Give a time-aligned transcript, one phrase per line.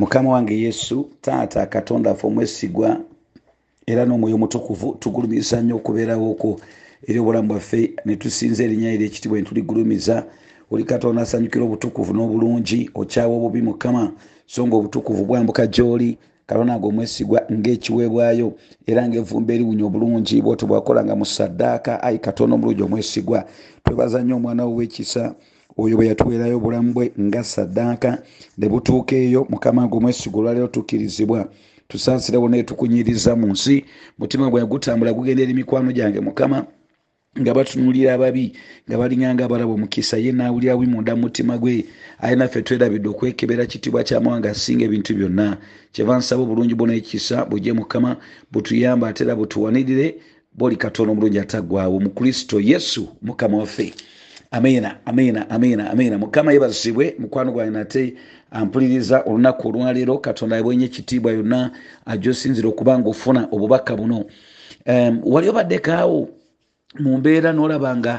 [0.00, 3.00] mukama wange yesu taata katonda ffe omwesigwa
[3.86, 6.60] era n'omwoyo omutukuvu tugulumiza nnyo okubeerawoko
[7.08, 10.16] eri obulamu bwaffe ne tusinza erinnya eri ekitibwa ne tuligulumiza.
[10.70, 14.12] Oli katonda asanyukira obutukuvu n'obulungi okyawa obubi mukama.
[14.46, 18.48] So nga obutukuvu bwambuka gy'oli katonda nga omwesigwa ngaekiweebwayo
[18.86, 20.42] era ngaevumba eriwunya obulungi.
[20.42, 23.44] Bwoti bwakolanga mu saddaaka ayi katonda omulungi omwesigwa.
[23.84, 25.34] Twebaza nnyo omwana wo w'ekisa
[25.82, 28.10] oyo bwe yatuweerayo obulamu bwe nga saddaaka
[28.58, 31.40] ne butuuka eyo mukama nga omwesigwa olwaleero tukkirizibwa
[31.90, 33.84] tusaasirewo naye tukunyiriza mu nsi.
[34.18, 36.58] Mutima gwange gutambula gugenda eri mikwano gyange mukama
[37.40, 38.44] nga batunulira ababi
[38.86, 41.84] nga balinganga abalaba omukisa ye nawulira wi munda mu mutima gwe.
[42.22, 45.58] Aye naffe twerabidde okwekebera kitibwa kyamawanga asinga ebintu byonna.
[45.92, 48.16] Kyeva nsaba obulungi bwona ekisa bujje mukama
[48.52, 50.06] butuyamba ate era butuwanirire
[50.58, 53.94] boli katonda omulungi ataggwawo mu kristo yesu mukama waffe
[54.50, 58.14] amiina amiina amiina amiina mukama yebazibwe mukwano gwange nate
[58.50, 61.70] ampuliriza olunaku olwaleero katonda yabwenye ekitiibwa yonna
[62.06, 64.26] ajosinzira okuba nga ofuna obubaka buno.
[65.32, 66.28] Wali obaddekaawo
[66.98, 68.14] mu mbeera n'olaba nga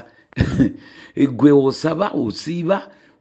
[1.37, 2.77] gwe osaba osiiba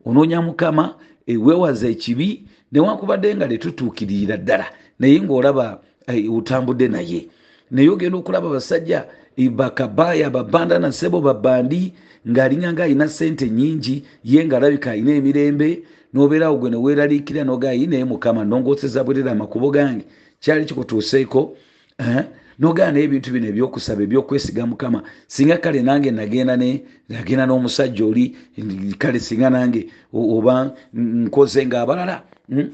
[0.06, 0.94] onoonya mukama
[1.26, 4.66] weewaza ekibi newankubadde nga letutuukirira ddala.
[4.98, 5.82] Naye ngaolaba
[6.36, 7.26] otambudde naye.
[7.70, 9.02] Naye ogenda okulaba abasajja
[9.48, 11.92] bakabaya babandana sebo babandi
[12.28, 19.04] ng'alinganga alina sente nyingi ye ngaalabika alina emirembe nobeerawo gwe neweeraliikira nogaa naye mukama nongooseza
[19.04, 20.04] bwerera amakubo gange
[20.40, 21.56] kyali kikutuuseeko
[22.58, 25.02] nogaa naye ebintu bino ebyokusaba ebyokwesiga mukama.
[25.26, 28.36] Singa kale nange nagenda n'omusajja oli
[28.98, 32.22] kale singa nange oba nkoze ngaabalala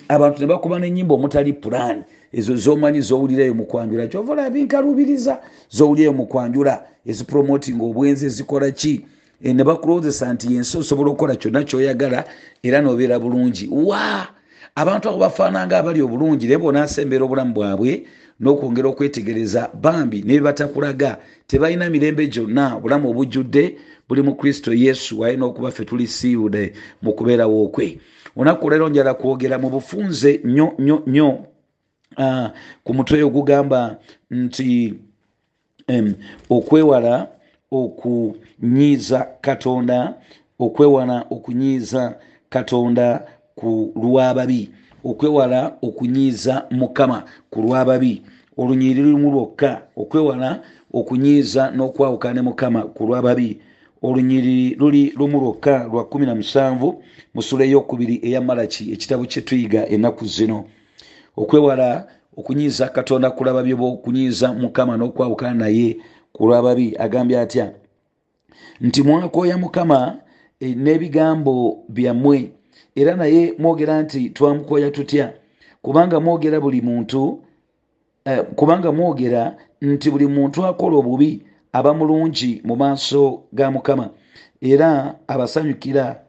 [0.08, 2.02] abantu ne bakuba nenyimba omutali pulaani
[2.36, 9.06] ezo zomanyi zowulirayo mukwanjula kyova olaba binkalubiriza zowulirayo mukwanjula ezipromoting obwenzi ezikola ki?
[9.40, 12.24] Ne bakulowozesa nti yensi osobola okukola kyonna kyoyagala
[12.62, 13.68] era nobeera bulungi.
[13.72, 14.28] Wa?
[14.74, 16.46] Abantu abo bafaananga abali obulungi.
[16.46, 18.04] Naye bonaasembera obulamu bwabwe
[18.40, 22.76] n'okwongera okwetegereza bambi nebebatakulaga tebalina mirembe gyonna.
[22.76, 23.76] Obulamu obujjudde
[24.08, 25.24] buli mu kristo yesu.
[25.24, 27.98] Alina okuba ffe tuli siiwude mu kubeerawo okwe.
[28.36, 31.46] Onaku leero njala kwogera mu bufunze nnyo nnyo nnyo
[32.84, 33.96] ku mutwe ogugamba
[34.30, 34.94] nti
[36.50, 37.28] okwewala
[37.72, 40.14] okunyiiza katonda
[40.58, 42.02] okwewala okunyiiza
[42.48, 43.06] katonda
[43.58, 44.70] ku lwababi
[45.04, 48.22] okwewala okunyiiza mukama ku lwababi.
[48.56, 49.82] Olunyiri lumu lwokka.
[49.96, 50.62] Okwewala
[50.92, 53.60] okunyiiza n'okwawukana ne mukama ku lwababi.
[54.02, 56.94] Olunyiri luli lumu lwokka lwa 17
[57.34, 60.64] mu sula eyokubiri eya malaki ekitabo kyetuyiga ennaku zino
[61.36, 65.96] okwewala okunyiiza katonda ku lwababi oba okunyiiza mukama n'okwawukana naye
[66.32, 67.72] ku lwababi agambye atya?
[68.80, 70.18] Nti mwakooya mukama
[70.60, 72.52] e, n'ebigambo byammwe.
[72.94, 75.32] Era naye mwogera nti twamukooya tutya?
[75.82, 77.42] Kubanga mwogera buli muntu
[78.24, 81.42] eh, kubanga mwogera nti buli muntu akola obubi
[81.72, 84.10] aba mulungi mu maaso ga mukama.
[84.60, 86.25] Era abasanyukira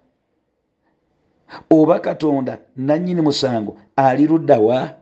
[1.69, 4.95] oba katonda nanyini musango ali luddawa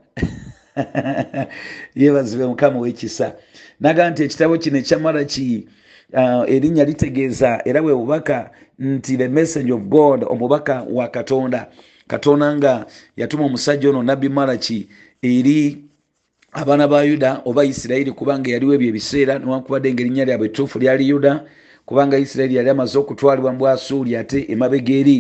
[1.96, 3.36] yebazibe mukama wekisa.
[3.80, 5.68] Naga nti ekitabo kino ekyamala ki?
[6.14, 11.68] Uh, erinnya litegeeza era bwe bubaka nti the message of god omubaka wa katonda.
[12.08, 12.86] Katonda nga
[13.18, 14.90] yatuma omusajja ono nabbi malaki
[15.22, 15.86] eri
[16.52, 21.10] abaana ba yuda oba isirayiri kubanga yaliwo ebyo ebiseera newankubadde nga erinnya lyabwe ettuufu lyali
[21.10, 21.44] yuda
[21.86, 25.18] kubanga isirayiri yali amaze okutwalibwa mu bwasuuli ate emabega eri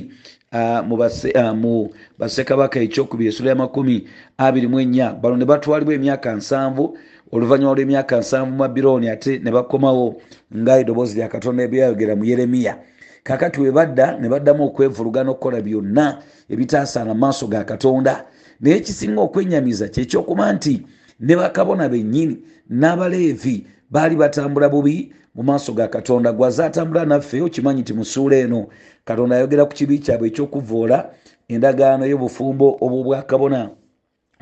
[0.85, 1.89] mu uh,
[2.19, 4.07] basekabaka ekyokubiri esula ya makumi
[4.38, 6.97] abiri mu ennya bano ne batwalibwa emyaka nsanvu
[7.31, 10.22] oluvannyuma lw'emyaka nsanvu mu babirooni ate ne bakomawo
[10.57, 12.78] nga eddoboozi lya katonda ebyayogera mu yeremiya.
[13.23, 18.25] Kakati we badda ne baddamu okwevuluga n'okukola byonna ebitaasaana mu maaso ga katonda.
[18.62, 20.85] Naye ekisinga okwenyamiza kyekyokuba nti
[21.19, 22.38] ne bakabona bennyini
[22.69, 26.31] n'abaleevi baali batambula bubi mu maaso ga katonda.
[26.34, 28.68] Gwaze atambula naffe okimanyi nti musuula eno
[29.06, 31.09] katonda ayogera ku kibi kyabwe ekyokuvoola
[31.48, 33.69] endagaano y'obufumbo obwobwakabona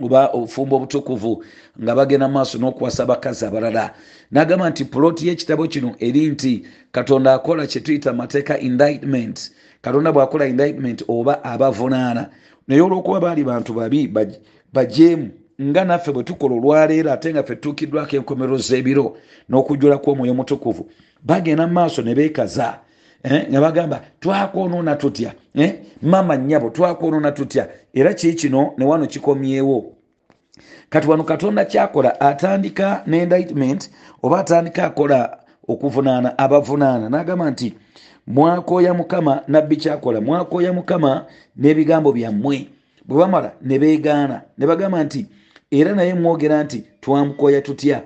[0.02, 1.44] oba obufumbo obutukuvu
[1.82, 3.94] nga bagenda maaso n'okuwasa bakazi abalala.
[4.32, 9.52] Nagamba nti puloti y'ekitabo kino eri nti katonda akola kyetuyita mateeka indictment.
[9.82, 12.30] Katonda bw'akola indictment oba abavunaana.
[12.68, 14.08] Naye olw'okuba baali bantu babi
[14.74, 15.30] bajeemu
[15.64, 19.18] nga naffe bwe tukola olwaleero ate nga ffe tutuukiddwako enkomero z'ebiro
[19.50, 20.90] n'okujula kw'omwoyo mutukuvu
[21.24, 22.80] bagenda mu maaso ne beekaza
[23.50, 25.34] nga bagamba twakwonoona tutya?
[26.02, 27.68] Mama nnyabo twakwonoona tutya?
[27.94, 29.94] Era kii kino ne wano kikomyewo.
[30.90, 33.90] Kati wano katonda kyakola atandika ne indictment
[34.24, 35.38] oba atandika akola
[35.68, 37.74] okuvunaana abavunaana n'agamba nti
[38.28, 41.26] mwakooya mukama nabbi kyakola mwakooya mukama
[41.58, 42.68] n'ebigambo byammwe.
[43.06, 45.26] Bwe bamala ne beegaana ne bagamba nti
[45.74, 48.04] era naye mwogera nti twamukoya tutya?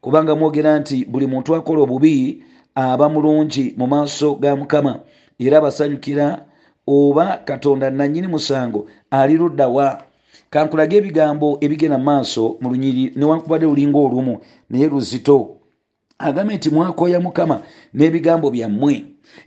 [0.00, 2.42] Kubanga mwogera nti buli muntu akola obubi
[2.74, 5.00] aba mulungi mu maaso ga mukama.
[5.38, 6.44] Era abasanyukira
[6.86, 10.04] oba katonda nanyini musango ali luddawa
[10.50, 15.56] kankulaga ebigambo ebigenda mu maaso mu lunyiri newankubadde lulinga olumu naye luzito.
[16.18, 17.62] Agambye nti mwakoya mukama
[17.94, 19.04] n'ebigambo byammwe.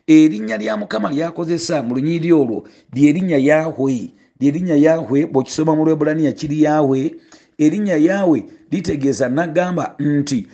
[0.07, 6.63] Erinnya lya mukama lyakozesa mu lunyiri olwo lyerinnya yahwe lyerinnya yahwe bwekisoma mu lwebulaniya kiri
[6.63, 7.15] yahwe
[7.57, 10.47] erinnya yahwe litegeeza nagamba nti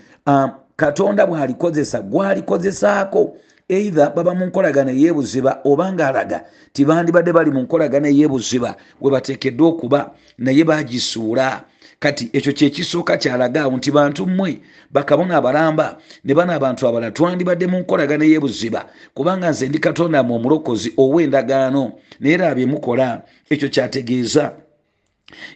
[0.75, 3.37] katonda bwalikozesa gwalikozesaako
[3.69, 6.43] eitha baba mu nkolagana eyebuziba oba ngaalaga
[6.73, 11.63] tibandibadde bali mu nkolagana eyebuziba we bateekeddwa okuba naye bagisuula
[11.99, 14.59] kati ekyo kyekisooka kyalagaawo nti bantu mmwe
[14.91, 20.35] bakabona abalamba ne bana abantu abalala twandibadde mu nkolagana eyebuziba kubanga nze ndi katonda mu
[20.35, 21.83] omulokozi ow'endagaano
[22.19, 24.51] naye era byemukola ekyo kyategeeza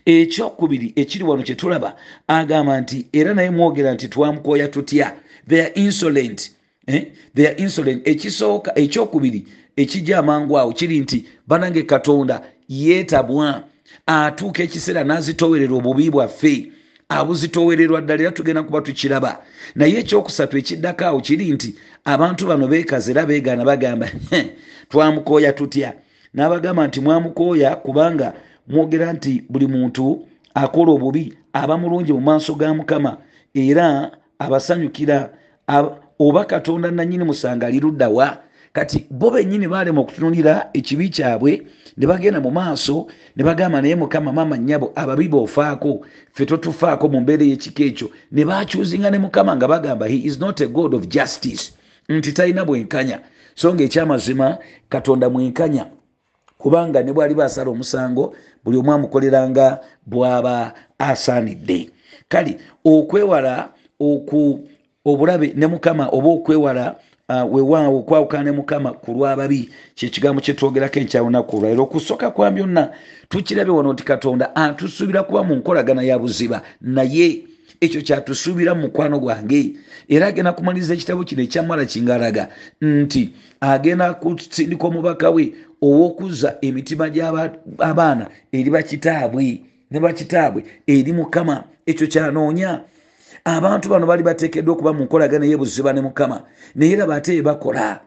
[0.06, 1.96] ekyokubiri ekiri wano kyetulaba
[2.28, 5.16] agamba nti era naye mwogera nti twamukoya tutya?
[5.48, 6.52] Theyare insolent
[6.88, 7.06] eh?
[7.58, 8.08] insolent.
[8.08, 9.46] Ekisooka ekyokubiri
[9.76, 13.64] ekijja amangu awo kiri nti banange katonda yeetabwa
[14.06, 16.72] atuuka ekiseera n'azitowerera obubi bwaffe.
[17.10, 19.44] Abuzitowererwa ddala era tugenda kuba tukiraba.
[19.76, 21.76] Naye ekyokusatu ekiddako awo kiri nti
[22.06, 24.08] abantu bano beekaza era beegaana bagamba
[24.90, 25.94] twamukoya tutya?
[26.34, 28.34] N'abagamba nti mwamukooya kubanga
[28.68, 33.18] mwogera nti buli muntu akola obubi aba mulungi mu maaso ga mukama
[33.54, 35.30] era abasanyukira
[36.20, 38.38] oba katonda nanyini musanga ali luddawa
[38.74, 41.62] kati bo bennyini balema okutunulira ekibi kyabwe
[41.98, 47.22] ne bagenda mu maaso ne bagamba naye mukama maama nnyabo ababi boofaako ffe totufaako mu
[47.22, 48.08] mbeera ey'ekika ekyo.
[48.32, 51.72] Ne bakyuzinga ne mukama nga bagamba he is not a god of justice.
[52.10, 53.20] Nti talina bwenkanya.
[53.56, 54.58] So nga ekyamazima
[54.90, 55.86] katonda mwenkanya.
[56.58, 58.36] Kubanga ne bwali basala omusango
[58.66, 61.90] buli omu amukoleranga bwaba asaanidde.
[62.28, 63.70] Kale okwewala
[64.00, 64.68] oku
[65.06, 66.96] obulabe ne mukama oba okwewala
[67.30, 72.90] uh, wewaawo okwawukana ne mukama ku lw'ababi kyekigambo kyetwogerako enkyalunaku olwaliro okusooka kwa byonna
[73.30, 76.62] tukirabe wano nti katonda atusuubira kuba mu nkolagana ya buziba.
[76.82, 77.46] Naye
[77.82, 79.76] ekyo kyatusuubira mu mukwano gwange
[80.08, 82.50] era agenda kumaliriza ekitabo kino ekyamala kingalaga
[82.82, 85.54] nti agenda kusindika omubaka we
[85.86, 88.26] ow'okuzza emitima gy'abaana
[88.58, 89.46] eri bakitaabwe
[89.92, 91.64] ne bakitaabwe eri mukama.
[91.86, 92.82] Ekyo kyanoonya
[93.46, 96.38] abantu bano bali bateekeddwa okuba mu nkolagana eyebuziba ne mukama
[96.76, 98.02] naye era bate bakola.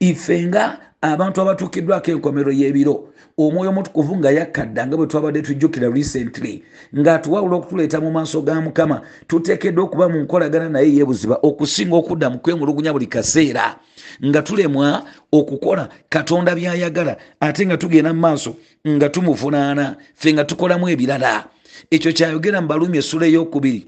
[0.00, 2.94] Ife nga abantu abatuukiddwako enkomero y'ebiro
[3.38, 6.64] omwoyo omutukuvu nga yakkadda nga bwe twabadde tujjukira recently
[6.96, 12.38] ng'atuwawula okutuleeta mu maaso ga mukama tuteekeddwa okuba mu nkolagana naye yebuziba okusinga okudda mu
[12.38, 13.76] kwemulugunya buli kaseera
[14.24, 18.56] nga tulemwa okukola katonda byayagala ate nga tugenda mu maaso
[18.88, 21.44] nga tumuvunaana ffe nga tukolamu ebirala.
[21.90, 23.86] Ekyo kyayogera mu balumi essula ey'okubiri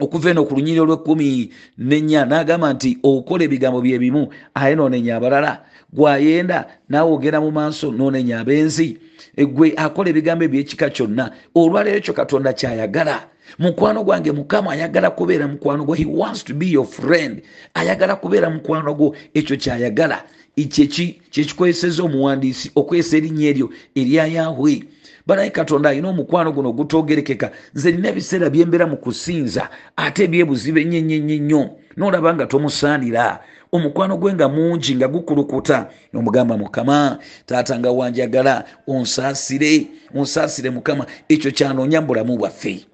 [0.00, 5.64] okuva eno ku lunyiri olw'ekkumi nenya n'agamba nti okola ebigambo bye bimu aye noonenya abalala.
[5.92, 8.98] Gwayenda naawe ogenda mu maaso noonenya abenzi
[9.34, 11.34] gwe akola ebigambo ebyekika kyonna.
[11.54, 13.26] Olwaleero ekyo katonda kyayagala
[13.58, 15.94] mukwano gwange mukama ayagala kubeera mukwano gwo.
[15.94, 17.42] He wants to be your friend.
[17.74, 19.16] Ayagala kubeera mukwano gwo.
[19.34, 20.24] Ekyo kyayagala.
[20.56, 24.82] Kyeki kyekikweseza omuwandiisi okwesa erinnya eryo erya yahwe
[25.26, 30.98] banaye katonda alina omukwano guno ogutoogerekeka nze nina ebiseera byembeera mu kusinza ate ebyebuzibe ennyo
[30.98, 31.62] ennyo nnyo.
[31.96, 33.38] Noolaba nga tomusaanira.
[33.72, 35.90] Omukwano gwe nga mungi nga gukulukuta.
[36.12, 41.06] Nomugamba mukama taata nga wanjagala onsaasire onsaasire mukama.
[41.28, 42.86] Ekyo kyanoonya mu bulamu bwaffe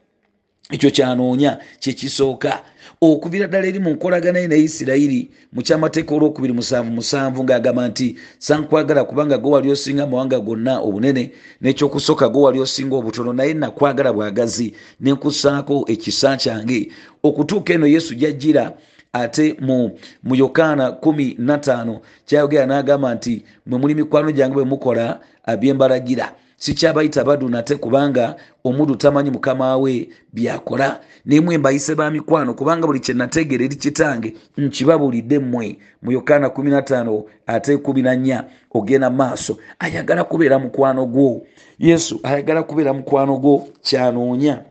[0.73, 2.63] ekyo kyanoonya kyekisooka
[3.01, 8.17] okuvira ddala eri mu nkolagana ye ne isirayiri mu kyamateeka olwokubiri musanvu musanvu ng'agamba nti
[8.39, 14.13] sankwagala kubanga gwe wali osinga amawanga gonna obunene n'ekyokusooka gwe wali osinga obutono naye nakwagala
[14.13, 16.89] bwagazi nenkussaako ekisa kyange.
[17.23, 18.73] Okutuuka eno yesu gyajjira
[19.13, 19.91] ate mu
[20.23, 25.21] mu yokaana 15 kyayogera n'agamba nti mwe muli mikwano gyange bwe mukola
[25.61, 26.33] byembalagira
[26.65, 31.01] sikyabayita badu nate kubanga omudu tamanyi mukama we byakola.
[31.27, 35.79] Nemwe mbayise ba mikwano kubanga buli kyenategeera eri kitange nkibabulidde mmwe.
[36.03, 38.43] Mu yokaana 15 ate 14
[38.73, 41.47] ogenda maaso ayagala kubeera mukwano gwo.
[41.79, 44.63] Yesu ayagala kubeera mukwano gwo kyanoonya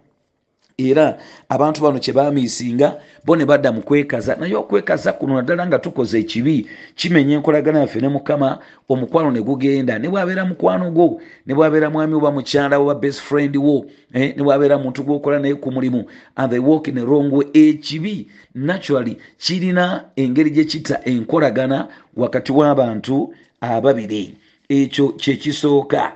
[0.78, 1.18] era
[1.50, 4.36] abantu bano kyebamiisinga bo ne badda mu kwekaza.
[4.36, 10.00] Naye okwekaza kuno naddala nga tukoze ekibi kimenya enkolagana yaffe ne mukama omukwano ne gugenda.
[10.00, 14.44] Ne bwabeera mukwano gwo ne bwabeera mwami oba mukyala oba best friend wo eh, ne
[14.44, 16.06] bwabeera muntu gwokola naye ku mulimu
[16.38, 17.48] and they walk in a wrong way.
[17.54, 21.88] Ekibi naturally kirina engeri gye kita enkolagana
[22.18, 24.36] wakati w'abantu ababiri.
[24.70, 26.12] Ekyo kyekisooka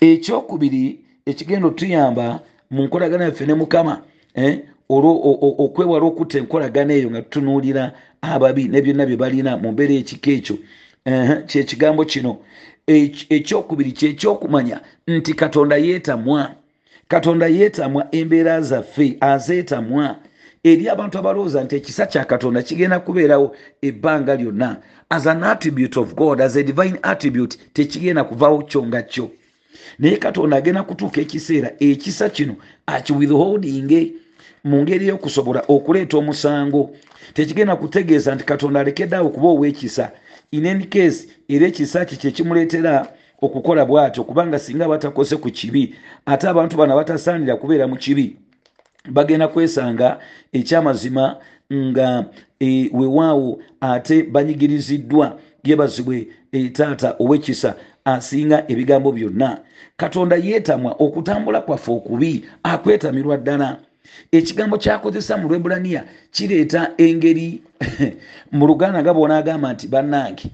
[0.00, 2.40] ekyokubiri ekigenda otuyamba
[2.70, 4.02] mu nkolagana yaffe ne mukama
[4.34, 7.92] eh, olwo- okwewala okutta enkolagana eyo nga tutunuulira
[8.22, 10.56] ababi ne byonna bye balina mu mbeera ekika ekyo.
[11.04, 12.38] Eh, kyekigambo kino
[12.86, 16.54] ekyokubiri kyekyokumanya nti katonda yeetamwa
[17.08, 20.16] katonda yeetamwa embeera zaffe azeetamwa
[20.64, 24.76] eri abantu abalowooza nti ekisa kya katonda kigenda kubeerawo ebbanga lyonna.
[25.10, 29.30] As an attribute of god as a divine attribute tekigenda kuvaawo kyo nga kyo
[29.98, 34.12] naye katonda agenda kutuuka ekiseera ekisa kino akiwithholdinge
[34.64, 36.90] mu ngeri y'okusobola okuleeta omusango.
[37.34, 40.10] Tekigenda kutegeeza nti katonda alekeddeawo okuba ow'ekisa.
[40.52, 43.08] In any case era ekisa ki kyekimuleetera
[43.42, 44.24] okukola bw'atyo?
[44.24, 45.94] Kubanga singa batakoze ku kibi
[46.26, 48.36] ate abantu bano batasaanira kubeera mu kibi
[49.10, 50.18] bagenda kwesanga
[50.52, 51.36] ekyamazima
[51.72, 52.24] nga
[52.60, 59.60] e, wewaawo ate banyigiriziddwa yebazibwe e, taata ow'ekisa asinga ebigambo byonna.
[59.96, 63.68] Katonda yeetamwa okutambula kwaffe okubi akwetamirwa ddala.
[64.32, 67.62] Ekigambo kyakozesa mu lwebulaniya kireeta engeri.
[68.56, 70.46] Mu luganda nga bwonaagamba nti bannange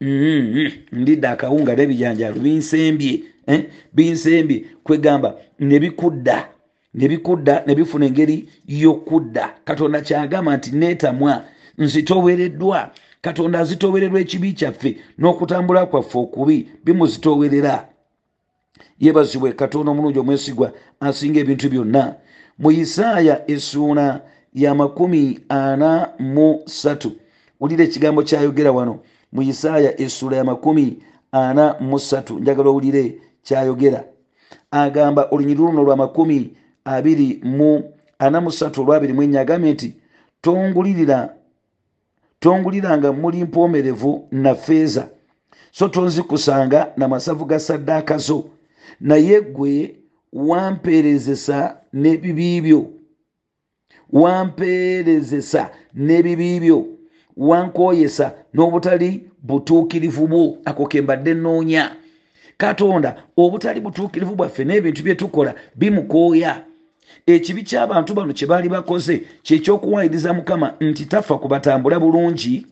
[0.00, 3.12] Mhm, ndidde akawunga n'ebijanjalo binsembye
[3.52, 3.60] eh,
[3.96, 4.58] binsembye.
[4.84, 6.36] Kwegamba ne bikudda
[6.94, 8.36] ne bikudda ne bifuna engeri
[8.80, 9.44] y'okudda.
[9.66, 11.32] Katonda kyagamba nti neetamwa
[11.82, 12.78] nzitowereddwa
[13.20, 17.88] katonda azitowererwa ekibi kyaffe n'okutambula kwaffe okubi bimuzitowerera
[19.00, 22.14] yebazibwe katonda omulungi omwesigwa asinga ebintu byonna.
[22.58, 24.20] Mu isaaya essuula
[24.54, 27.12] ya makumi ana mu ssatu
[27.60, 28.98] wulira ekigambo kyayogera wano.
[29.32, 30.98] Mu isaaya essuula ya makumi
[31.32, 34.04] ana mu ssatu njagala owulire kyayogera.
[34.70, 36.50] Agamba olunyiri luno lwa makumi
[36.84, 37.84] abiri mu
[38.18, 39.94] ana mu ssatu olwabiri mu ennya agambye nti
[40.42, 41.34] tongulirira
[42.40, 45.08] tonguliranga muli mpoomerevu na feeza.
[45.72, 48.44] So tonzikusanga n'amasavu ga saddaaka zo.
[49.00, 49.96] Naye gwe
[50.32, 52.90] wampeerezesa n'ebibi byo
[54.10, 56.86] wampeerezesa n'ebibi byo
[57.36, 60.58] wankooyesa n'obutali butuukirivu bwo.
[60.64, 61.96] Ako ke mbadde nnoonya.
[62.56, 66.64] Katonda obutali butuukirivu bwaffe n'ebintu bye tukola bimukooya
[67.28, 72.66] ekibi ky'abantu bano kye baali bakoze kyekyokuwayiriza mukama nti tafa kubatambula bulungi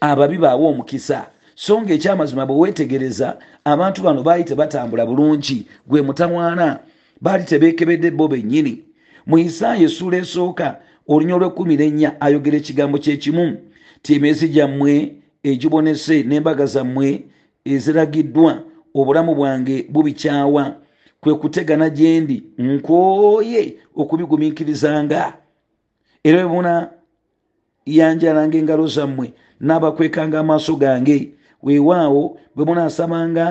[0.00, 1.26] ababi baawe omukisa.
[1.54, 5.66] So nga ekyamazima bwe weetegereza abantu bano baali tebatambula bulungi.
[5.86, 6.78] Gwe mutamwana
[7.20, 8.84] baali tebeekebedde bo bennyini.
[9.26, 13.58] Mu isaaya essuula esooka olunya olw'ekkumi n'ennya ayogera ekigambo kyekimu
[14.02, 17.26] ti emyezi gyammwe egibonese n'embaga zammwe
[17.64, 18.62] eziragiddwa
[18.94, 20.76] obulamu bwange bubikyawa
[21.20, 25.32] kwe kutegana gye ndi nkooye okubigumiikirizanga
[26.24, 26.90] era bwebuna
[27.86, 31.32] yanjalanga engalo zammwe n'abakwekanga amaaso gange
[31.62, 33.44] weewaawo bwe munaasabanga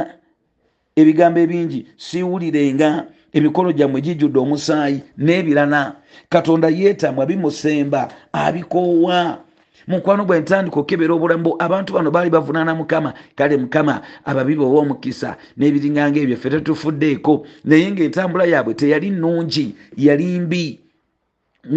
[0.96, 2.90] ebigambo ebingi siwulirenga
[3.34, 5.96] emikono gyammwe gijjudde omusaayi n'ebirana.
[6.30, 8.02] Katonda yeetamwa bimusemba
[8.34, 9.44] abikoowa
[9.88, 13.14] mukwano gwe ntandika okebera obulamu abantu bano baali bavunaana mukama.
[13.36, 17.46] Kale mukama ababi bowa omukisa n'ebiringanga ebyo ffe tetufuddeeko.
[17.66, 20.80] Naye ngaentambula yaabwe teyali nnungi yali mbi.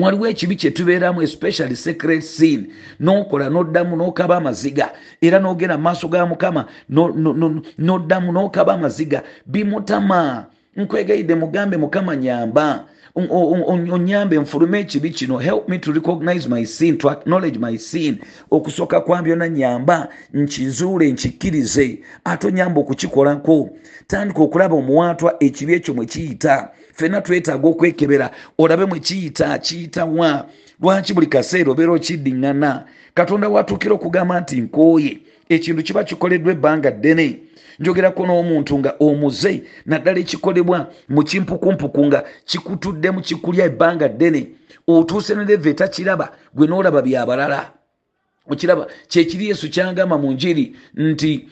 [0.00, 4.92] Waliwo ekibi kyetubeeramu especially secret sin nokola noddamu nokaba amaziga.
[5.20, 6.66] Era nogenda mu maaso ga mukama
[7.78, 9.22] noddamu nokaba amaziga.
[9.46, 16.98] Bimutama nkwegayidde mugambe mukama nyamba onyambe nfulume ekibi kino help me to recognize my sin
[16.98, 18.18] to acknowledge my sin.
[18.50, 23.70] Okusooka kwa byonna nyamba nkizuule nkikkirize ate onyamba okukikolako
[24.06, 26.70] tandika okulaba omuwaatwa ekibi ekyo mwe kiyita.
[26.94, 30.46] Fenna twetaaga okwekebera olabe mwe kiyita kiyitawa
[30.80, 32.84] lwaki buli kaseera obeera okiddiŋŋana?
[33.14, 35.18] Katonda watuukira okugamba nti nkooye.
[35.48, 37.38] Ekintu kiba kikoleddwa ebbanga ddene
[37.78, 44.42] njogerako n'omuntu nga omuze naddala ekikolebwa mu kimpukumpuku nga kikutuddemu kikulya ebbanga ddene.
[44.86, 47.60] Otuuse ne leva etakiraba gwe n'olaba byabalala
[48.50, 51.48] okiraba kyekiri yesu kyagamba mu njiri nti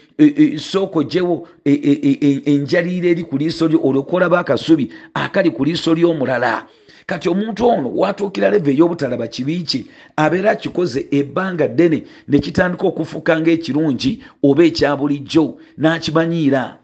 [0.59, 6.67] sooka ogyewo enjaliiro eri ku liiso lyo olwokolaba akasubi akali ku liiso ly'omulala
[7.09, 9.81] kati omuntu ono watuukira leva ey'obutalaba kibi kye
[10.17, 14.13] abeera akikoze ebbanga ddene ne kitandika okufuuka ngaekirungi
[14.45, 16.77] oba ekya bulijjo n'akimanyiira?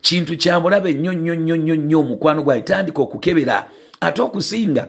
[0.00, 3.68] Kintu kyamulabe nnyo nnyo nnyo nnyo nnyo omukwano gwaye tandika okukebera
[4.00, 4.88] ate okusinga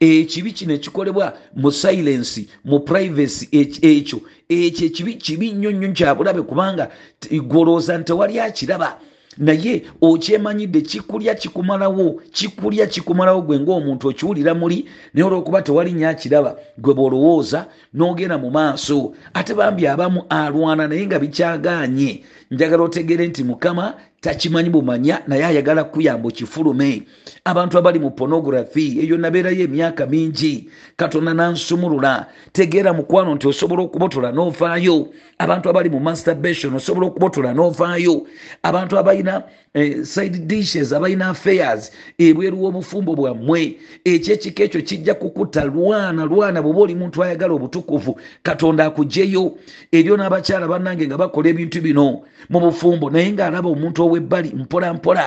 [0.00, 4.18] ekibi kino ekikolebwa mu silensi mu privacy ekyo?
[4.48, 6.90] Ekyo ekibi kibi nnyo nnyo kyabulabe kubanga
[7.30, 8.98] golooza nti tewali akiraba
[9.38, 16.94] naye okyemanyidde kikulya kikumalawo kikulya kikumalawo gwe ngaomuntu okiwulira muli naye olwokuba tewali nyakiraba gwe
[16.94, 19.12] bwolowooza n'ogenda mu maaso.
[19.34, 25.84] Ate bambi abamu alwana naye nga bikyaganye njagala otegere nti mukama takimanyi bumanya naye ayagala
[25.84, 27.02] kuyamba okifulume
[27.44, 30.70] abantu abali mu pornography eyo nabeerayo emyaka mingi.
[30.96, 32.26] Katonda nansumulula.
[32.52, 38.26] Tegeera mukwano nti osobola okubotola n'ovaayo abantu abali mu masturbation osobola okubotola n'ovaayo
[38.62, 39.42] abantu abalina
[39.74, 43.78] eh, side dishes abalina affairs ebweru w'obufumbo bwammwe.
[44.04, 49.58] Ekyekiko ekyo kijja kukutta lwana lwana bw'oba oli muntu ayagala obutukuvu katonda akugjeyo
[49.90, 55.26] eryo n'abakyala bannange nga bakola ebintu bino mu bufumbo naye ng'alaba omuntu ow'ebbali mpola mpola.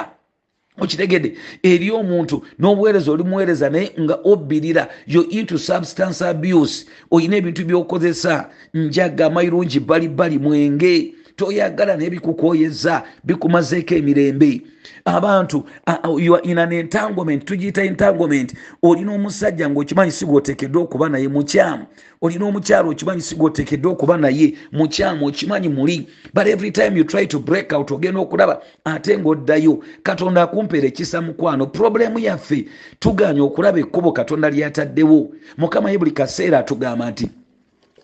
[0.82, 1.30] Okitegedde
[1.64, 8.50] eri omuntu n'obuweereza oli muweereza naye nga obbirira yo into substance abuse olina ebintu byokozesa
[8.74, 14.62] njaga mairungi balibbali mwenge toyagala naye bikukoyeza bikumazeeko emirembe.
[15.06, 15.66] Abantu
[16.44, 18.54] in an entanglement tugiyita entanglement.
[18.84, 21.86] Olina omusajja ngaokimanyi si gwotekedde okuba naye mukyamu.
[22.22, 26.08] Olina omukyalo okimanyi si gwotekedde okuba naye mukyamu okimanyi muli.
[26.34, 31.22] But every time you try to break out ogenda okulaba ate ngaoddayo katonda akumpeera ekisa
[31.22, 32.66] mukwano problemu yaffe
[33.00, 35.32] tuganya okulaba ekkubo katonda lyataddewo.
[35.58, 37.30] Mukama ye buli kaseera atugamba nti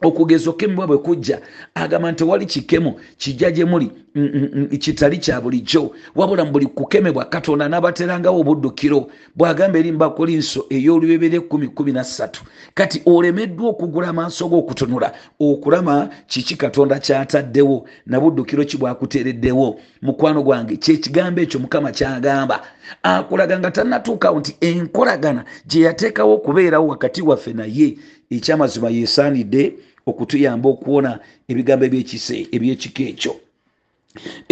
[0.02, 1.42] okugeza okemibwa bwe kujja.
[1.76, 5.92] Agamba nti tewali kikemo kijja gye muli mm, mm, mm, kitali kya bulijjo.
[6.16, 9.08] Wabula mu buli kukemebwa katonda n'abaterangawo obuddukiro.
[9.36, 12.30] Bw'agamba eri mubakolinso ey'olubebere 113
[12.74, 15.14] kati olemeddwa okugula amaaso go okutunula.
[15.40, 17.86] Okulama kiki katonda kyataddewo?
[18.06, 19.80] Na buddukiro ki bwakuteereddewo?
[20.02, 22.62] Mukwano gwange kyekigambo ekyo mukama kyagamba.
[23.04, 27.98] Akulaga nga tannatuukawo nti enkolagana gye yateekawo okubeerawo wakati waffe naye
[28.32, 29.74] ekyamazima yesaanidde
[30.06, 31.20] okutuyamba okuwona
[31.52, 33.34] ebigambo ebyekise ebyekika ekyo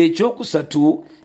[0.04, 0.82] ekyokusatu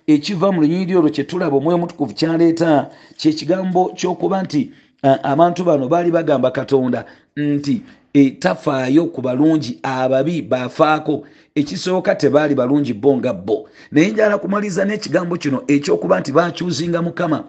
[0.06, 4.70] ekiva mu lunyiriri olwo kyetulaba omwoyo mutukuvu kyaleeta kyekigambo kyokuba nti
[5.02, 7.04] abantu bano baali bagamba katonda
[7.36, 13.68] nti e, tafaayo ku balungi ababi bafaako ekisooka tebaali balungi bo nga bo.
[13.92, 17.44] Naye njala kumaliza n'ekigambo kino ekyokuba nti bakyuzinga mukama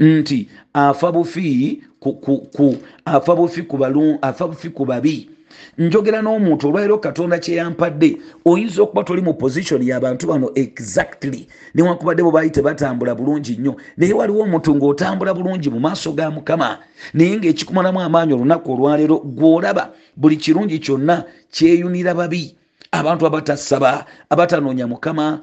[0.00, 5.30] nti afa bufi ku, ku, ku, afa bufi ku, balu, afa bufi ku babi
[5.78, 11.46] njogera n'omuntu olwaliro katonda kyeyampadde oyinza okuba toli mu position y'abantu bano exactly.
[11.74, 13.76] Newankubadde bo baali tebatambula bulungi nnyo.
[13.96, 16.78] Naye waliwo omuntu ng'otambula bulungi mu maaso ga mukama
[17.14, 22.54] naye ng'ekikumalamu amaanyi olunaku olwaleero gw'olaba buli kirungi kyonna kyeyunira babi.
[22.90, 25.40] Abantu abatasaba abatanoonya mukama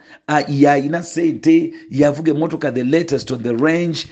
[0.49, 4.07] yayina sente yavuga emotoka the latest on the range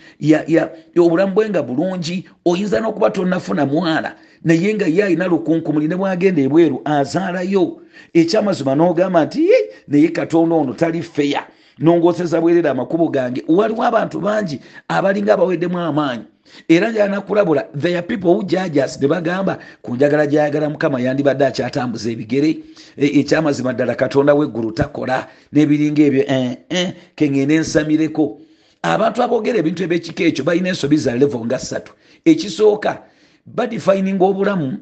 [0.96, 6.42] obulamu bwe nga bulungi oyinza n'okuba tonnafuna mwana naye nga ye alina lukunkumuli ne bwagenda
[6.42, 7.82] ebweru azaalayo.
[8.14, 11.48] Ekyamazima n'ogamba nti ye naye katonda ono tali feya.
[11.80, 13.44] Nongoseza bwerera amakubo gange.
[13.48, 16.26] Waliwo abantu bangi abalinga abaweddemu amaanyi.
[16.70, 22.60] Era gyanakulabula there people who judges ne bagamba ku njagala gyayagala mukama yandibadde akyatambuza ebigere.
[22.98, 28.40] Ekyamazima ddala katonda weggulu takola n'ebiringa ebyo eh, eh, kengende nsamireko.
[28.84, 31.94] Abantu aboogera ebintu ebyekika ekyo balina ensobi za levo nga ssatu.
[32.26, 33.02] Ekisooka
[33.46, 34.78] badefininga obulamu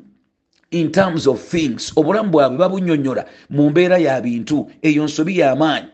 [0.71, 5.87] in terms of things obulamu bwabwe babunyonyola mu mbeera ya bintu eyo nsobi y'amaanyi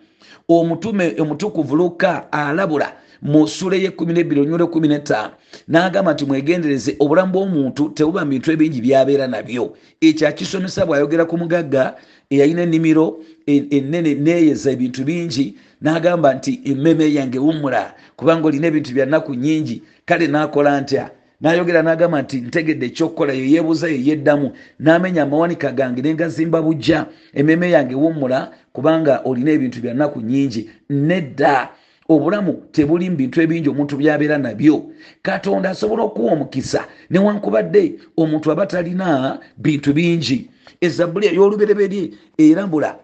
[0.50, 5.34] omutume omutukuvu luka alabula mu sula eyekumi nebiri onyula ekumi netaano
[5.68, 9.74] n'agamba nti mwegendereze obulamu bw'omuntu tebuba mu bintu ebingi byabeera nabyo.
[10.02, 11.98] Ekyo akisomesa bw'ayogera ku mugagga
[12.30, 13.06] eyalina ennimiro
[13.48, 19.82] enene neeyeza ebintu bingi n'agamba nti emmeme yange wumula kubanga olina ebintu bya nnaku nyingi
[20.06, 21.10] kale n'akola ntya
[21.42, 24.48] n'ayogera n'agamba nti ntegedde ekyokukola yeyeebuuza yeyeddamu
[24.80, 27.06] n'amenya amawanika gange nengazimba bujja
[27.40, 31.70] emmeme yange wumula kubanga olina ebintu bya nnaku nyingi nedda.
[32.10, 34.76] Obulamu tebuli mu bintu ebingi omuntu byabeera nabyo.
[35.22, 36.88] Katonda asobola okuwa omukisa.
[37.12, 40.48] Newankubadde omuntu aba talina bintu bingi.
[40.82, 42.96] Ezabbuli ey'olubereberye erambula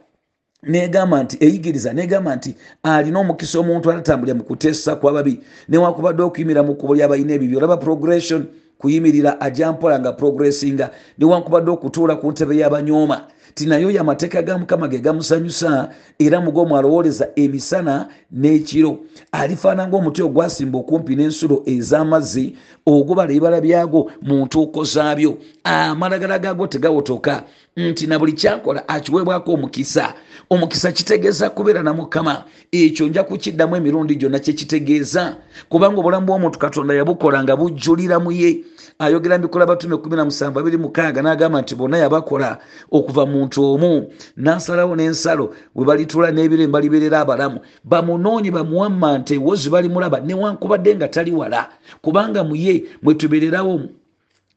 [0.68, 6.76] negamba nti eyigiriza negamba nti alina omukisa omuntu atatambulira mu kuteesa kwababi newankubadde okuyimira mu
[6.76, 8.46] kkubo lyabalina ebibyo olaba progression
[8.80, 14.88] kuyimirira ajampola nga progressinga newankubadde okutuula ku ntebe y'abanyooma ti naye oyo amateeka ga mukama
[14.88, 15.90] ge gamusanyusa
[16.20, 19.00] era mugomu alowoleza emisana n'ekiro.
[19.32, 25.38] Alifaana ngaomuti ogwasimba okumpi n'ensulo ez'amazzi ogubala ebibala byagwo mu ntuuko zaabyo.
[25.64, 27.44] Amalagala gaagwo tegawotoka
[27.78, 30.14] nti na buli kyakola akiweebwako omukisa.
[30.50, 32.44] Omukisa kitegeeza kubeera na mukama.
[32.72, 35.36] Ekyo nja kukiddamu emirundi gyonna kyekitegeeza
[35.70, 38.64] kubanga obulamu bw'omuntu katonda yabukola nga bujjulira mu ye
[39.00, 42.58] ayogera mbikola batume 17 n'agamba nti bonna yabakola
[42.92, 44.10] okuva muntu omu.
[44.38, 47.60] N'asalawo n'ensalo we balitula n'ebiro embaliberera abalamu.
[47.84, 51.70] Bamunoonye bamuwamma nti wozi balimulaba newankubadde nga tali wala.
[52.02, 53.82] Kubanga muye mwetubererawo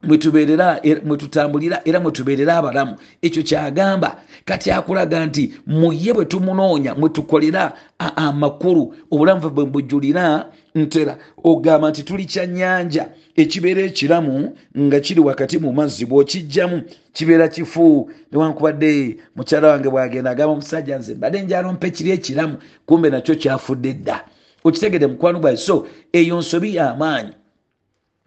[0.03, 2.97] mwetubeerera mwetutambulira era mwetubeerera abalamu.
[3.23, 10.47] Ekyo kyagamba kati akulaga nti muye bwe tumunoonya mwetukolera amakulu obulamu bwe bujulira
[10.77, 18.11] ntera ogamba nti tuli kyanyanja ekibeera ekiramu nga kiri wakati mu mazzi bw'okijjamu kibeera kifu.
[18.33, 24.25] Newankubadde mukyala wange bwagenda agamba omusajja nze mbadde njalompa ekiri ekiramu kumbe nakyo kyafudde dda.
[24.65, 27.33] Okitegede mukwano gwaye so eyo nsobi y'amaanyi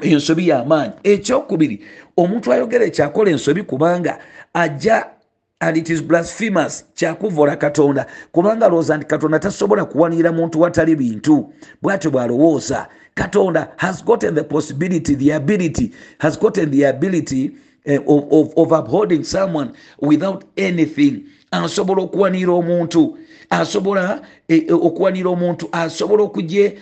[0.02, 1.76] eyo nsobi y'amaanyi ekyokubiri
[2.18, 4.20] omuntu ayogera ekyakola ensobi kubanga
[4.54, 5.06] ajja
[5.62, 6.84] and it is blasphemous.
[6.96, 8.06] Kyakuvola katonda.
[8.32, 11.54] Kubanga alowooza nti katonda tasobola kuwanirira muntu watali bintu.
[11.82, 17.52] Bwatyo bwalowooza katonda has gotten the possibility the ability has gotten the ability
[17.86, 21.26] uh, of, of, of upholding someone without anything.
[21.52, 23.18] Asobola okuwanira omuntu.
[23.50, 25.70] Asobola eh, okuwanira omuntu.
[25.72, 26.78] Asobola okugye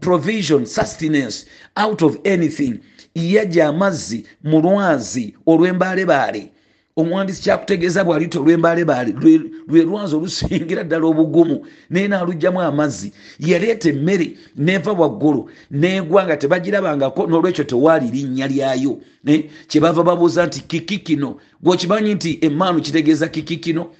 [0.00, 2.80] provision sustenance out of anything.
[3.14, 6.52] Yajja amazzi mu lwazi olw'embaalebaale
[6.98, 9.12] omuwandiisi kyakutegeeza bwalita olw'embaalebaale
[9.68, 11.56] lwe lwazi olusingira ddala obugumu
[11.90, 18.98] naye naalugjamu amazzi yaleeta emmere neva waggulu negwa nga tebagirabangako n'olwekyo tewaali linnya lyayo.
[19.68, 21.36] Kyebava babuuza nti kiki kino?
[21.62, 23.90] Gweokimanyi nti emaanu kitegeeza kiki kino?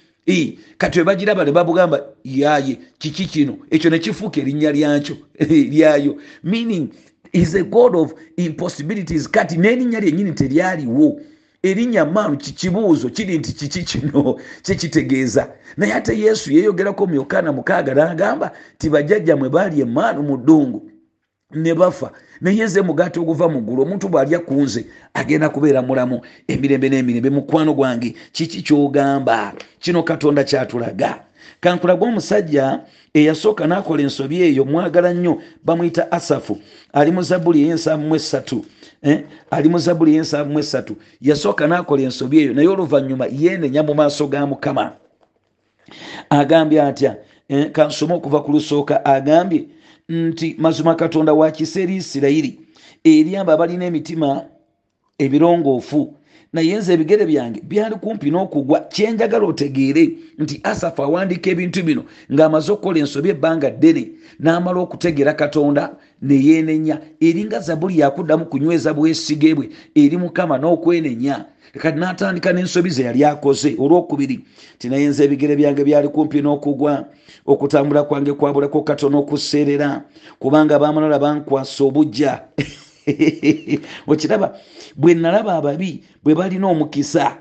[0.77, 3.57] Kati webagiraba ne babugamba yaye kiki kino?
[3.71, 5.15] Ekyo nekifuuka erinnya lyakyo
[5.73, 6.17] lyayo.
[6.43, 6.89] Meaning
[7.31, 9.29] is a god of impossibilities.
[9.29, 11.19] Kati n'erinnya lyenyini teryaliwo
[11.63, 17.93] erinnya maanu kikibuuzo kiri nti kiki kino kyekitegeeza naye ate yesu yeeyogerako mu yokaana mukaaga
[17.93, 20.89] n'agamba ti bajjajjamwe baali emaanu mu ddungu
[21.51, 22.11] ne bafa.
[22.41, 26.21] Naye nze mugaati oguva mu ggulu omuntu bw'alya ku nze agenda kubeera mulamu.
[26.47, 29.53] Emirembe n'emirembe mukwano gwange kiki kyogamba?
[29.79, 31.25] Kino katonda kyatulaga.
[31.59, 32.79] Kankulaga omusajja
[33.13, 36.57] eyasooka n'akola ensobi eyo mwagala nnyo bamwyita asafu.
[36.93, 38.65] Ali mu zabbuli ey'ensanvu mu esatu?
[39.51, 44.27] Ali mu zabbuli ey'ensanvu mu esatu yasooka n'akola ensobi eyo naye oluvannyuma yeenenya mu maaso
[44.27, 44.93] ga mukama
[46.29, 47.17] agambye atya
[47.49, 47.71] eh?
[47.71, 49.65] kansome okuva ku lusooka agambye
[50.09, 52.59] nti mazima katonda wa kiseera isirayiri
[53.03, 54.45] eri abo abalina emitima
[55.17, 56.13] ebirongoofu
[56.53, 60.03] naye nze ebigere byange byali kumpi n'okugwa kyenjagala otegeere
[60.37, 64.03] nti asafu awandiika ebintu bino ng'amaze okukola ensobi ebbanga ddene
[64.39, 65.83] n'amala okutegeera katonda
[66.21, 71.45] neyeenenya eringa zabuli yakuddamu kunyweza bwesige bwe eri mukama n'okwenenya.
[71.77, 73.75] Kati n'atandika n'ensobi ze yali akoze.
[73.79, 74.39] Olwokubiri
[74.77, 77.05] tinaye nze ebigere byange byali kumpi n'okugwa
[77.45, 80.03] okutambula kwange kwabulako katono okuseerera
[80.39, 82.41] kubanga bamalala bankwasa obujja
[84.07, 84.57] okiraba
[84.99, 87.37] bwe nalaba ababi bwe balina omukisa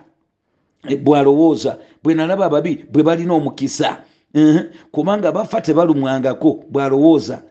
[1.02, 4.04] bwalowooza bwe nalaba ababi bwe balina omukisa.
[4.92, 7.42] Kubanga bafa tebalumwangako bwalowooza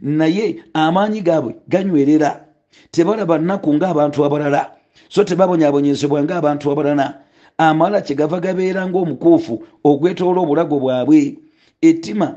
[0.00, 2.44] naye amaanyi gaabwe ganywerera.
[2.90, 4.70] Tebalaba nnaku ng'abantu abalala.
[5.08, 7.20] So tebabonyabonyezebwa ng'abantu abalala.
[7.58, 11.38] Amala kyegava gabeera ng'omukuufu ogwetoola obulago bwabwe.
[11.82, 12.36] Ettima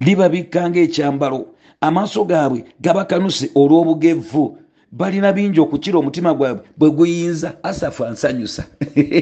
[0.00, 1.40] libabikka ng'ekyambalo.
[1.80, 4.61] Amaaso gaabwe gabakanuse olw'obugevu
[4.92, 7.52] balina bingi okukira omutima gwabwe bwe guyinza.
[7.62, 8.64] Asafu ansanyusa.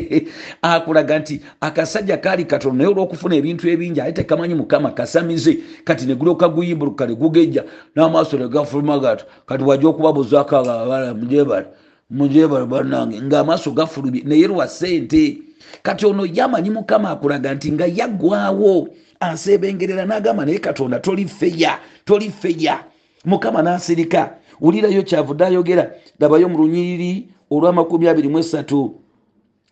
[0.62, 5.59] Akulaga nti akasajja kaali katono naye olw'okufuna ebintu ebingi aye tekamanyi mukama kasamize.
[5.85, 7.64] Kati negulyoka guyimbuluka ne gugejja
[7.96, 11.66] n'amaaso negafuluma gato kati wajja okubabuzaakaagaa mujebala
[12.11, 15.42] mujebala banange ng'amaaso gafulumye naye lwa sente
[15.83, 18.88] kati ono yamanyi mukama akulaga nti nga yaggwawo
[19.20, 22.85] ansebengerera n'agamba naye katonda tolifeya tolifeya
[23.24, 28.94] mukama n'asirika wulirayo kyavudde ayogera labayo mu lunyiriri olw'amakumi abiri mu esatu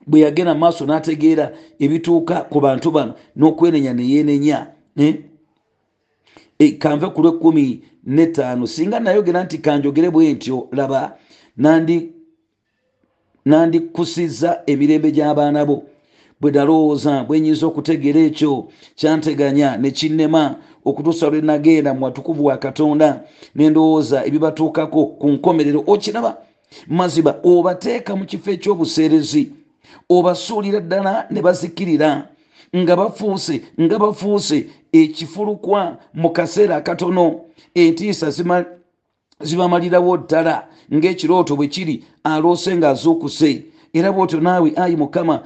[0.06, 4.58] bwe yagenda mu maaso n'ategeera ebituuka ku bantu bano n'okwenenya neyeenenya
[6.58, 11.18] e, kanve ku lwekumi netaano singa nayogera nti kanjogere bwe ntyo laba
[13.46, 15.76] nandikusiza emirembe gy'abaana bo
[16.40, 18.68] bwe nalowooza bwenyinza okutegeera ekyo.
[18.94, 23.24] Kyanteganya ne kinnema okutuusa lwe nagenda mu watukuvu wa katonda
[23.54, 25.84] nendowooza ebibatuukako ku nkomerero.
[25.86, 26.36] Okiraba
[26.86, 29.52] mazima obateeka mu kifo ekyobuseerezi
[30.08, 32.28] obasuulira ddala ne bazikirira
[32.76, 37.40] nga bafuuse nga bafuuse ekifulukwa mu kaseera akatono.
[37.74, 38.30] Entiisa
[39.40, 43.64] zibamalirawo ddala ng'ekirooto bwe kiri aloose ng'azuukuse.
[43.92, 45.42] Era bwotyo naawe ayi mukama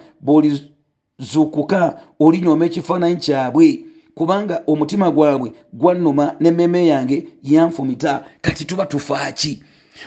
[1.23, 3.85] bw'olizuukuka olinyooma ekifaananyi kyabwe.
[4.15, 9.63] Kubanga omutima gwabwe gwannuma n'emmeme yange yanfumita kati tuba tufaaki.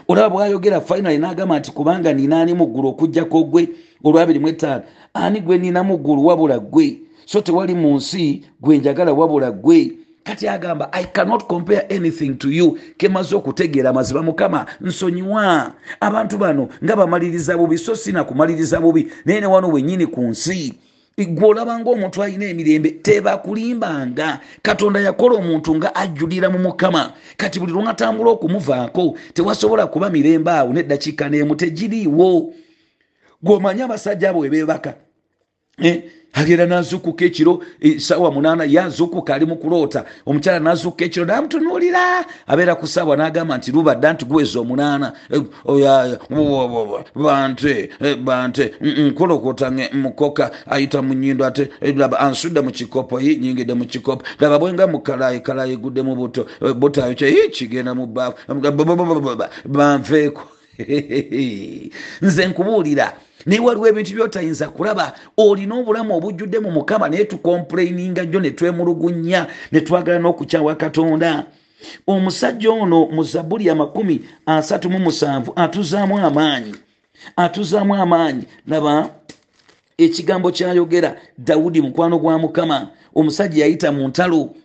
[0.08, 3.69] Olaba bwayogera finali n'agamba nti kubanga ninaani muggulu okugjako gwe
[4.04, 9.13] olwabiri mu etaano ani gwe nina muggulu wabula gwe so tewali mu nsi gwe njagala
[9.13, 9.91] wabula gwe
[10.23, 12.78] kati agamba i cannot compare anything to you.
[12.97, 19.12] Kemaze okutegeera maziba mukama nsonyiwa abantu bano nga bamaliriza bubi so sina kumaliriza bubi.
[19.25, 20.73] Naye ne wano wenyini ku nsi
[21.17, 27.71] gwe olaba ngaomuntu alina emirembe tebakulimbanga katonda yakola omuntu nga ajjulira mu mukama kati buli
[27.71, 32.54] lwatambula okumuvaako tewasobola kuba mirembe awo neddakiika neemu tegiriiwo
[33.43, 34.91] gweomanyi abasajja abo webebaka?
[36.35, 42.88] Agenda nazukuka ekiro e, sawa munana yazukuka ali mukuloota omukyala nazukuka ekiro namutunuulira abeera ku
[42.88, 45.41] saawa nagamba nti lubadda nti guweza omunaana e,
[47.15, 53.73] bante e, bante nkolokota mukoka ayita mu nyindo ate laba ansudde mu kikopo yi nyingidde
[53.73, 58.35] mu kikopo laba bwenga mukalayi kalayi egudde mu buto butayo kye kigenda mu baafu
[59.65, 60.43] banveeko
[62.21, 63.13] nze nkubuulira
[63.45, 69.47] naye waliwo ebintu byotayinza kulaba olina obulamu obujjudde mu mukama naye tukomplaininga jjo ne twemulugunya
[69.71, 71.45] ne twagala n'okukyawa katonda.
[72.08, 76.75] Omusajja ono mu zabuli amakumi asatu mu musanvu atuzaamu amaanyi
[77.36, 78.43] atuzaamu amaanyi.
[78.67, 79.10] Laba
[79.97, 84.55] ekigambo kyayogera dawudi mukwano gwa mukama omusajja yayita mu ntalo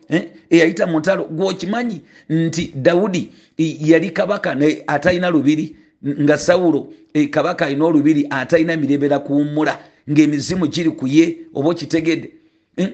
[0.51, 7.85] eyayita mu ntalo gwokimanyi nti dawudi yali kabaka atalina lubiri nga sawulo e, kabaka alina
[7.85, 9.79] olubiri atalina mirembe nakuwummula
[10.11, 12.31] ngaemizimu giri ku ye oba okitegedde
[12.77, 12.91] eh?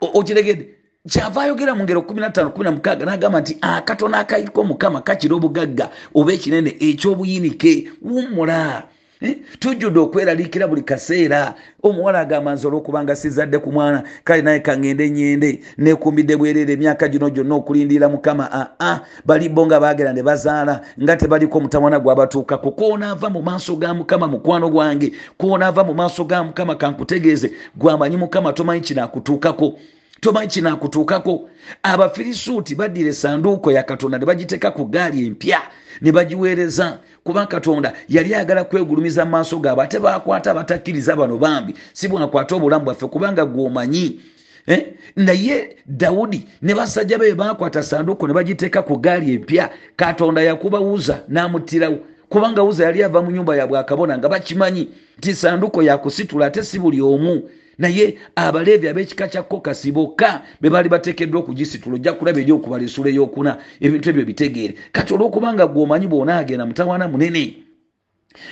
[0.00, 0.68] okitegedde
[1.08, 7.88] kyava ayogera mu ngero 15 nagamba nti akatono akaiko mukama kakira obugagga oba ekinene ekyobuyinike
[8.02, 8.91] wummula Eh?
[9.58, 11.54] Tujjudde okweraliikira buli kaseera.
[11.82, 17.30] Omuwala agamba nze olwokubanga sizadde ku mwana kale naye kaŋŋende nyende nekumbidde bwereere emyaka gino
[17.30, 18.48] gyonna okulindirira mukama.
[18.52, 23.94] Aa bali bo nga bagera ne bazaala nga tebaliko mutamwana gwabatuukako koonaava mu maaso ga
[23.94, 25.12] mukama mukwano gwange.
[25.38, 27.52] Koonaava mu maaso ga mukama kankutegeeze.
[27.76, 29.78] Gwamanyi mukama tomanyi kinaakutuukako
[30.22, 31.48] tomanyi kinaakutuukako
[31.82, 35.60] abafirisuuti baddira esanduuko ya katonda ne bagiteeka ku gaali empya
[36.00, 41.74] ne bagiweereza kuba katonda yali ayagala kwegulumiza mu maaso gaabwe ate bakwata abatakkiriza bano bambi.
[41.92, 44.20] Si bwakwata obulamu bwaffe kubanga gwomanyi
[44.66, 44.94] eh?
[45.16, 49.70] naye dawudi ne basajja be bakwata sanduuko ne bagiteeka ku gaali empya.
[49.96, 55.82] Katonda yakubawuza n'amuttirawo kubanga wuza yali ava mu nyumba ya bwakabona nga bakimanyi nti sanduuko
[55.82, 57.42] yakusitula ate si buli omu
[57.78, 63.10] naye abaleevi ab'ekika kya kokasi bokka be baali bateekeddwa okugisitula ojja kulaba eri okubala essula
[63.10, 64.74] eyokuna ebintu ebyo bitegeere.
[64.92, 67.62] Kati olwokubanga gweomanyi bwona agenda mutawaana munene.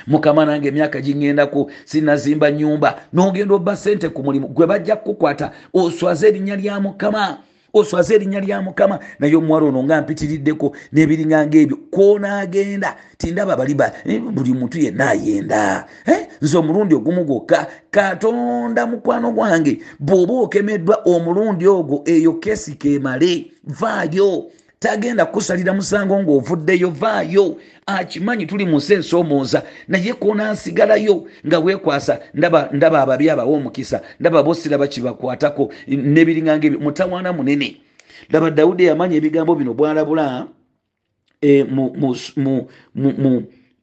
[0.07, 6.29] Mukama nange emyaka giŋŋendako sinazimba nyumba n'ogenda obba sente ku mulimu gwe bajja kukukwata oswaze
[6.29, 7.39] erinnya lya mukama
[7.75, 14.21] oswaze erinnya lya mukama naye omuwala ono nga mpitiriddeko n'ebiringanga ebyo kwonaagenda tindaba baliba eh,
[14.21, 15.87] buli muntu yenna ayenda.
[16.07, 23.53] Eh, nze omulundi ogumu gwokka katonda mukwano gwange bw'oba okemeddwa omulundi ogwo eyo kesi kemale
[23.65, 27.57] vaayo tagenda kusalira musango ng'ovuddeyo vaayo.
[27.87, 34.43] Akimanyi tuli mu nsi ensoomooza naye konansigalayo nga weekwasa ndaba, ndaba ababi abawa omukisa ndaba
[34.43, 37.77] bosiraba kibakwatako nebiringanga ebyo mutawaana munene.
[38.31, 40.47] Laba dawudi yamanya ebigambo bino bwalabula
[41.41, 41.65] e,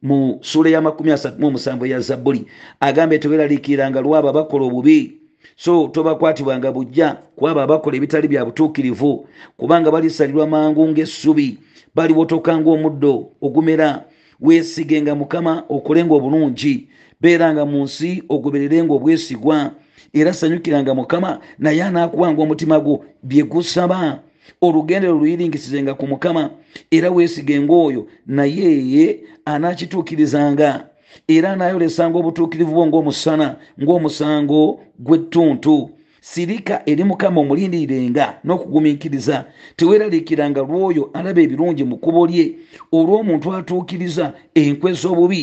[0.02, 2.46] mu, sula ya makumi asatu mu musanvu ya zabbuli
[2.80, 5.18] agambye teweraliikiranga lwabo abakola obubi
[5.56, 11.58] so tobakwatibwanga bujja kwabo abakola ebitali bya butuukirivu kubanga balisalirwa mangu ng'essubi.
[11.94, 14.04] Baliwotoka ng'omuddo ogumera.
[14.40, 16.88] Weesigenga mukama okolenga obulungi
[17.20, 19.74] beeranga mu nsi ogobererenga obwesigwa
[20.14, 24.22] era sanyukiranga mukama naye anaakuwanga omutima gwo bye gusaba.
[24.60, 26.50] Olugendero luyiringisizenga ku mukama
[26.90, 30.86] era weesigenga oyo naye ye anaakituukirizanga
[31.28, 35.90] era anaayolesanga obutuukirivu bwo ng'omusana ng'omusango gw'ettuntu.
[36.20, 39.44] Sirika eri mukama omulindirirenga n'okugumiikiriza
[39.76, 42.44] teweeraliikiranga lw'oyo alaba ebirungi mu kkubo lye
[42.92, 45.42] olw'omuntu atuukiriza enkwe z'obubi.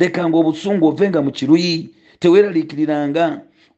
[0.00, 1.74] Lekanga obusungu ovenga mu kiruyi
[2.20, 3.24] teweeraliikiriranga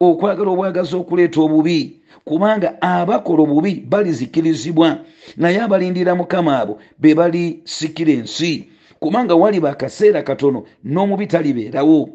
[0.00, 1.78] okwagala obwagazi okuleeta obubi
[2.24, 4.88] kubanga abakola obubi balizikirizibwa
[5.36, 8.52] naye abalindira mukama abo be balisikira ensi
[9.00, 12.08] kubanga waliba akaseera katono n'omubi talibeerawo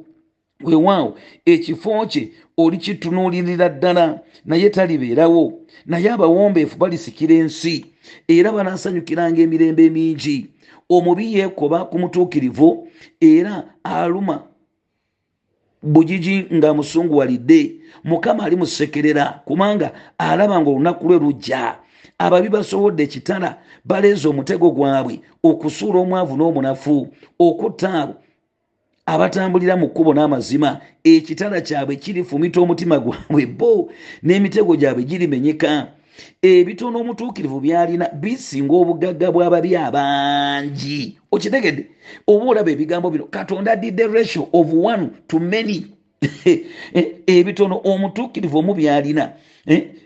[0.63, 5.59] weewaawo ekifo kye olikitunuulirira ddala naye talibeerawo.
[5.85, 7.85] Naye abawombeefu balisikira ensi
[8.27, 10.49] era banaasanyukiranga emirembe emingi.
[10.89, 12.87] Omubi yeekoba ku mutuukirivu
[13.21, 14.43] era aluma
[15.83, 21.79] bugigi ng'amusunguwalidde mukama ali musekerera kubanga alaba nga olunaku lwe lujja
[22.23, 23.49] ababi basobodde ekitala
[23.89, 25.15] baleeze omutego gwabwe
[25.49, 26.95] okusuula omwavu n'omunafu
[27.45, 28.15] okutta abo
[29.05, 30.79] abatambulira mu kkubo n'amazima.
[31.03, 33.89] Ekitala kyabwe kirifumita omutima gwabwe bo
[34.23, 35.71] n'emitego gyabwe girimenyeka.
[36.41, 41.17] Ebitono omutuukirivu byalina bisinga obugagga bw'ababi abangi.
[41.33, 41.83] Okitegedde?
[42.27, 45.87] Oba olaba ebigambo bino katonda adidde ratio of one to many.
[47.33, 49.33] Ebitono omutuukirivu omu byalina
[49.65, 50.00] eh,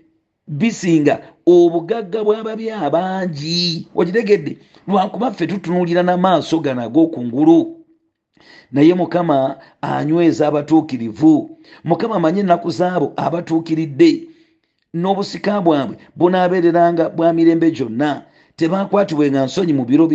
[0.48, 7.60] bisinga obugagga bw'ababi abangi okitegedde lwakuba ffe tutunuulira n'amaaso gano ag'okungulu.
[8.72, 11.58] Naye mukama anyweza abatuukirivu.
[11.84, 14.28] Mukama amanye ennaku zaabo abatuukiridde.
[14.94, 18.22] N'obusika bwabwe bunaabeereranga bwa mirembe gyonna.
[18.58, 20.06] Tebakwatibwenga nsonyi mu biro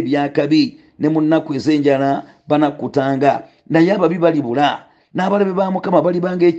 [0.00, 6.52] ebyakabi ne mu nnaku ez'enjala banakkutanga naye ababi balibula n'abalabe ba mukama balibanga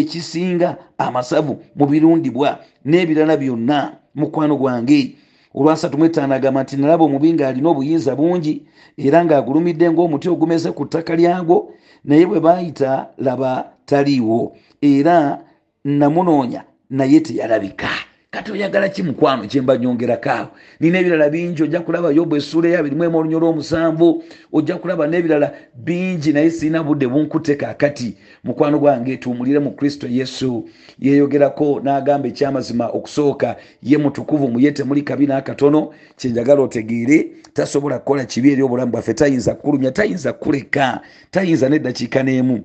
[0.00, 3.78] ekisinga amasavu mu birundibwa n'ebirala byonna
[4.14, 5.14] mukwano gwange.
[5.54, 8.62] Olwasatu mwetaano agamba nti nalaba omubi ng'alina obuyinza bungi
[8.96, 11.72] era ng'agulumidde ng'omuti ogumeze ku ttaka lyagwo
[12.04, 15.38] naye bwe baayita laba taliiwo era
[15.84, 17.88] namunoonya naye teyalabika
[18.30, 20.48] kati oyagala ki mukwano kyembanyongerakaawo
[20.80, 26.32] nina ebirala bingi ojja kulaba yobu essuula eyabirimu emu olunyo lw'omusanvu ojja kulaba n'ebirala bingi
[26.32, 28.16] naye sirina budde bunkutte kaakati.
[28.44, 30.68] Mukwano gwange tuwumulire mu kristo yesu.
[30.98, 35.90] Yeeyogerako n'agamba ekyamazima okusooka ye mutukuvu muye temuli kabi n'akatono.
[36.16, 39.14] Kyenjagala otegeere tasobola kukola kibi eri obulamu bwaffe.
[39.14, 42.60] Tayinza kukulumya tayinza kuleka tayinza n'eddakiika n'emu.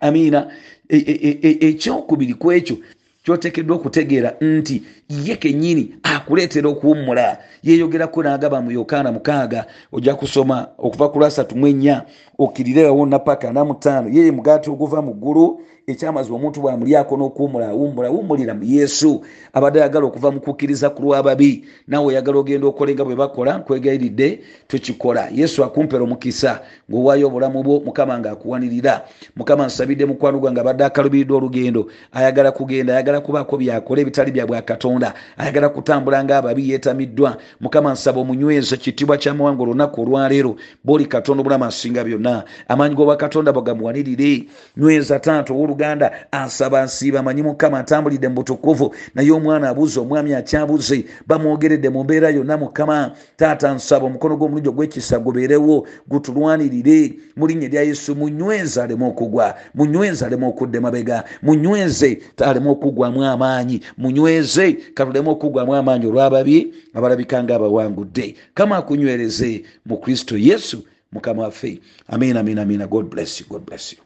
[0.00, 0.48] Amiina
[0.88, 2.76] e- e- e- ekyokubiri ku ekyo
[3.24, 7.38] kyotekeddwa okutegeera nti ye kennyini akuleetera okuwummula.
[7.62, 12.06] Yeeyogerako n'agamba mu yokaana mukaaga ojja kusoma okuva ku lwasatu mu ennya
[12.38, 18.64] okkirirewo napaka namutaano yeye mugaati oguva mu ggulu ekyamazima omuntu bwamulyako n'okuwummula awummula awummulira mu
[18.64, 19.22] yesu.
[19.52, 21.64] Abadde ayagala okuva mu kukkiriza ku lw'ababi.
[21.88, 25.28] Nawe oyagala ogenda okole nga bwe bakola nkwegayiridde tukikola.
[25.34, 29.04] Yesu akumpera omukisa ng'owaayo obulamu bwo mukama ng'akuwanirira.
[29.36, 31.90] Mukama nsabidde mukwano gwange abadde akalubiridde olugendo.
[32.12, 34.99] Ayagala kugenda ayagala kubaako byakola ebitali bya bwakatonda
[35.36, 37.36] ayagala kutambula ng'ababi yeetamiddwa.
[37.60, 40.56] Mukama nsaba omunyweze ekitiibwa kyamawanga olunaku olwaleero.
[40.84, 42.44] Bwoli katonda obulamu asinga byonna.
[42.68, 44.44] Amaanyi g'obwakatonda bagamuwanirire
[44.76, 48.94] nyweza taata ow'oluganda asaba nsiiba amanyi mukama atambulidde mu butukuvu.
[49.14, 53.12] Naye omwana abuze omwami akyabuze bamwogeredde mu mbeera yonna mukama.
[53.36, 57.18] Taata nsaba omukono gw'omulungi ogw'ekisa gubeerewo gutulwanirire.
[57.36, 59.54] Mu linnya erya yesu munyweze aleme okugwa.
[59.74, 63.80] Munyweze aleme okudda mabega munyweze aleme okugwamu amaanyi.
[63.98, 66.56] Munyweze katuleme okugwamu amaanyi olw'ababi
[66.96, 69.50] abalabika nga abawangudde kama akunywereze
[69.88, 70.78] mu kristo yesu
[71.12, 74.00] mukama waffe amin amin amina god bless you god bless you